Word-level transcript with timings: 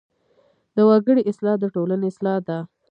د 0.75 0.77
وګړي 0.89 1.21
اصلاح 1.31 1.55
د 1.59 1.65
ټولنې 1.75 2.05
اصلاح 2.11 2.37
ده. 2.47 2.57